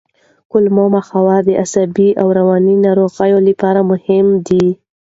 کولمو 0.51 0.85
محور 0.95 1.39
د 1.45 1.49
عصبي 1.63 2.09
او 2.21 2.27
رواني 2.39 2.75
ناروغیو 2.85 3.39
لپاره 3.49 3.79
مهم 3.91 4.25
دی. 4.47 4.65